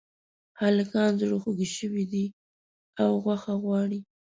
هلکان 0.61 1.11
زړخوږي 1.19 1.67
شوي 1.77 2.05
دي 2.13 2.25
او 3.03 3.09
غوښه 3.23 3.53
غواړي 3.63 3.99